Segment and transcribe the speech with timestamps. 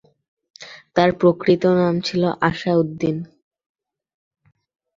[0.95, 3.17] তার প্রকৃত নাম ছিল আসা উদ্দীন।